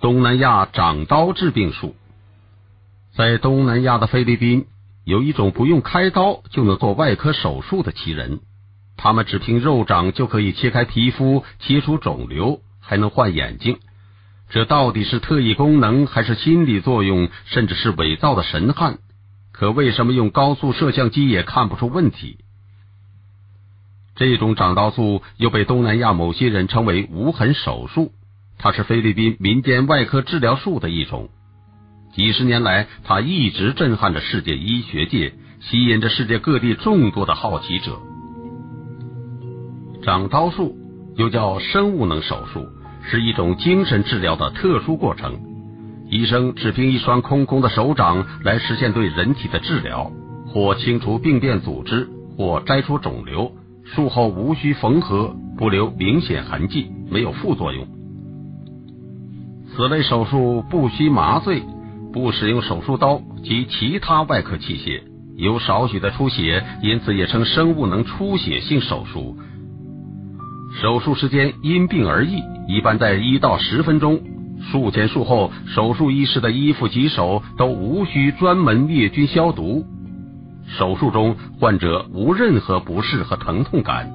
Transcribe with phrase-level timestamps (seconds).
[0.00, 1.96] 东南亚长刀治病术，
[3.16, 4.66] 在东南亚的菲律宾，
[5.04, 8.38] 有一种不用开刀就能做外科手术的奇人，
[8.96, 13.80] 他们只凭肉掌就可以切开皮肤、切除肿瘤，还能换眼睛。
[14.50, 18.98] 这到底是特异功能，还是心理作用，甚至是伪造的神汉？
[19.50, 22.38] 可为什么用高速摄像机也看不出问题？
[24.14, 28.12] 这种长刀术又被东南亚某些人称为无痕手术。
[28.58, 31.28] 它是菲律宾民间外科治疗术的一种，
[32.12, 37.98] 几十年来，它一直震撼着世界医学界，吸引着世界各地众多的好奇者。
[40.02, 40.76] 长刀术
[41.16, 42.66] 又叫生物能手术，
[43.02, 45.38] 是一种精神治疗的特殊过程。
[46.10, 50.10] 医生只凭一双空空的手掌来实现对人体的治疗，
[50.46, 53.52] 或清除病变组织，或摘除肿瘤。
[53.84, 57.97] 术后无需缝合，不留明显痕迹，没有副作用。
[59.78, 61.62] 此类手术不需麻醉，
[62.12, 65.02] 不使用手术刀及其他外科器械，
[65.36, 69.36] 有少许的出血，因此也称生物能出血性手术。
[70.82, 74.20] 手术时间因病而异，一般在一到十分钟。
[74.72, 79.84] 术前术后，手术医师的衣服及手都无需专门灭菌消毒。
[80.76, 84.10] 手术中，患者无任何不适和疼痛感。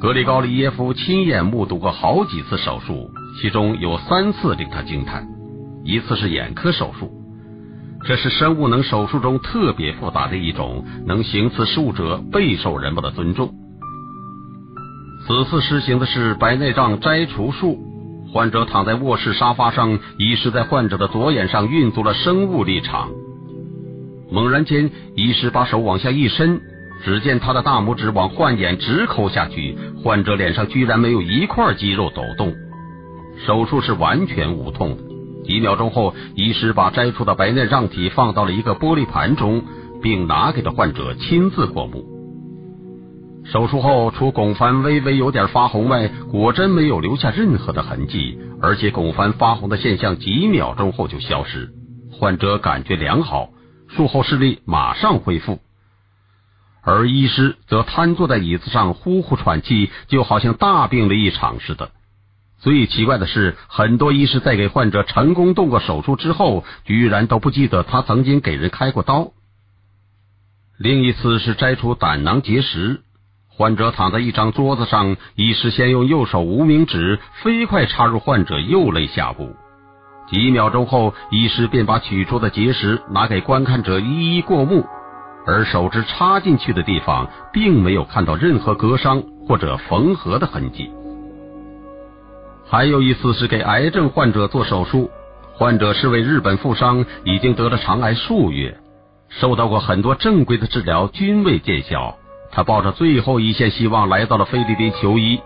[0.00, 3.12] 格里高利耶夫亲眼目睹过好几次手术。
[3.40, 5.28] 其中有三次令他惊叹，
[5.84, 7.12] 一次是眼科手术，
[8.04, 13.54] 这是生物能手术中特别复杂的一种，能行此术者备受人们的尊重。
[15.26, 17.78] 此次施行的是白内障摘除术，
[18.32, 23.10] 患者躺在卧室沙发上，医师在患者的左眼上运作了生物力场。
[24.32, 26.60] 猛然间，医师把手往下一伸，
[27.04, 32.52] 只见他的大拇指往患眼直抠下去，患者脸上居然没有一块肌肉抖动。
[33.46, 35.02] 手术是完全无痛的。
[35.44, 39.62] 几秒钟后，医师把摘出的白内障体放到了一个玻璃盘中，
[40.02, 42.04] 并拿给了患者亲自过目。
[43.44, 51.70] 手术后，除拱帆微微有点发红外，果真没有留下任何的痕迹，而且拱帆发红的现象几秒钟后就消失，
[52.12, 53.48] 患者感觉良好，
[53.88, 55.60] 术后视力马上恢复。
[56.82, 61.90] 而医师则瘫坐在椅子上呼呼喘气，就好像大病了一场似的。
[62.60, 69.30] 最奇怪的是，很多医师在给患者成功动过手术之后，居然都不记得他曾经给人开过刀。
[70.76, 73.02] 另一次是摘除胆囊结石，
[73.48, 79.54] 患者躺在一张桌子上，医师先用右手无名指飞快插入患者右肋下部，
[80.28, 84.84] 几秒钟后，医师便把取出的结石拿给观看者一一过目，
[85.46, 90.90] 而手指插进去的地方，并没有看到任何割伤或者缝合的痕迹。
[92.70, 95.10] 还有一次是给癌症患者做手术，
[95.54, 98.76] 患者是位日本富商，已经得了肠癌数月，
[99.30, 102.16] 受到过很多正规的治疗，均未见效。
[102.50, 105.40] 他抱着最后一线希望来到了菲律宾求医。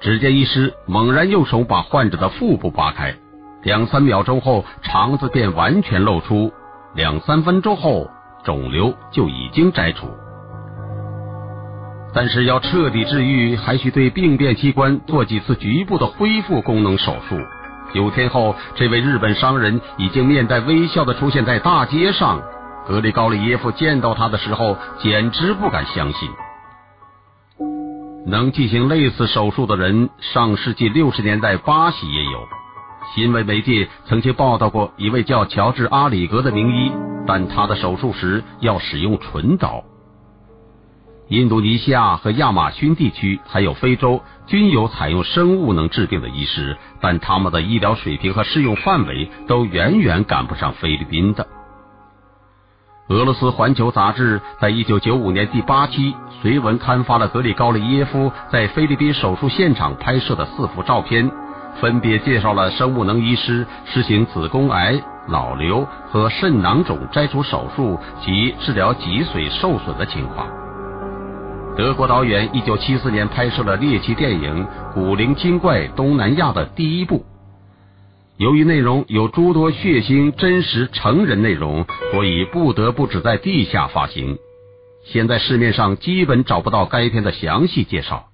[0.00, 3.14] 只见医师猛然用手把患者的腹部扒开，
[3.62, 6.52] 两三秒钟后肠子便完全露出，
[6.94, 8.10] 两三分钟后
[8.44, 10.06] 肿瘤就已经摘除。
[12.14, 17.38] 但是要彻底治愈，还需对病变器官做几次局部的恢复功能手术。
[17.94, 22.40] 九天后，这位日本商人已经面带微笑的出现在大街上。
[22.86, 26.28] 格里高利耶夫见到他的时候，简直不敢相信。
[28.26, 32.48] 能进行类似手术的人，上世纪六十年代巴西也有。
[33.14, 36.92] 新闻媒介曾经报道过一位叫乔治阿里格的名医，
[37.26, 39.82] 但他的手术时要使用纯刀。
[41.28, 51.46] 印度尼西亚和亚马逊地区，还有非洲，均有采用生物能治病的医师，但他们的医疗水平和适用范围都远远赶不上菲律宾的。
[53.08, 61.30] 俄罗斯《环球》杂志在一九九五年第八期随文刊发了格里高利耶夫在菲律宾手术现场拍摄的四幅照片，
[61.78, 64.98] 分别介绍了生物能医师实行子宫癌、
[65.28, 70.46] 脑瘤和肾囊肿摘除手术及治疗脊髓受损的情况。
[71.78, 77.24] 德国导演一九七四年拍摄了猎奇电影《古灵精怪东南亚》的第一部，
[78.36, 84.38] 由于内容有诸多血腥、真实成人内容，所以不得不只在地下发行。
[85.04, 88.26] 现在市面上基本找不到该片的详细介绍。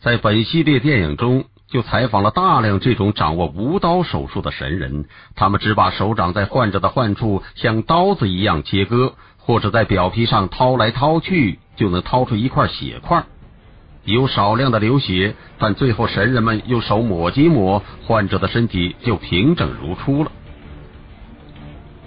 [0.00, 5.04] 在本系列电影中，就采访了大量这种掌握无刀手术的神人，
[5.36, 9.14] 他们只把手掌在患者的患处像刀子一样切割，
[9.48, 11.58] 或者在表皮上掏来掏去。
[11.78, 13.22] 就能掏出一块血块，
[14.02, 20.32] 有少量的流血，但最后神人们用手抹几抹，患者的身体就平整如初了。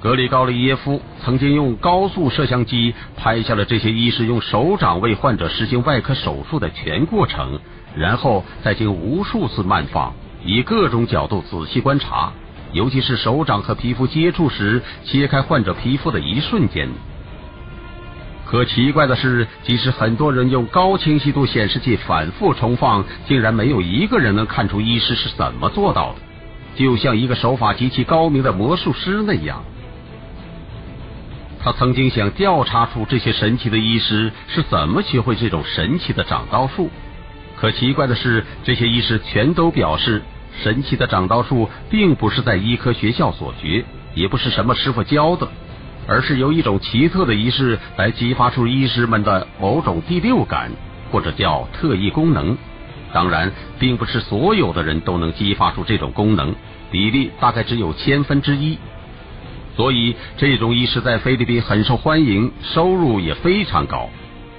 [0.00, 7.58] 格里高利耶夫曾经用高速摄像机拍下了这些医师用手掌为患者实行外科手术的全过程，
[7.96, 12.32] 然后再经无数次慢放，以各种角度仔细观察，
[12.70, 16.88] 尤其是手掌和皮肤接触时切开患者皮肤的一瞬间。
[18.46, 26.20] 可奇怪的是，即使很多人用高清晰度显示器反复重放，竟然没有一个人能看出医师是怎么做到的，
[26.76, 29.64] 就像一个手法极其高明的魔术师那样。
[31.60, 36.88] 他曾经想调查出这些神奇的医师是怎么学会这种神奇的长刀术，
[37.56, 40.22] 可奇怪的是，这些医师全都表示，
[40.62, 43.84] 神奇的长刀术并不是在医科学校所学，
[44.14, 45.48] 也不是什么师傅教的，
[46.06, 50.70] 而是由一种奇特的仪式来激发出医师们的某种第六感，
[51.10, 52.56] 或者叫特异功能。
[53.12, 56.54] 当然，并不是所有的人都能激发出这种功能，
[56.90, 58.78] 比例大概只有千分之一。
[59.76, 64.10] 所以，这种医师在菲律宾很受欢迎，收入也非常高。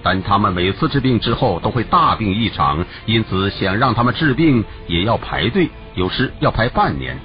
[0.03, 7.17] 但他们每次治病之后都会大病一场，因此想让他们治病也要排队，有时要排半年。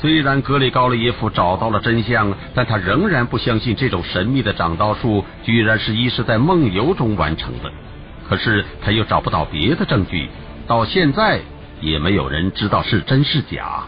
[0.00, 7.70] 虽然格里高利耶夫找到了真相，但他仍然不相信这种神秘的长刀术居然是医师在梦游中完成的。
[8.26, 10.30] 可是他又找不到别的证据，
[10.66, 11.40] 到现在
[11.80, 13.82] 也没有人知道是真是假。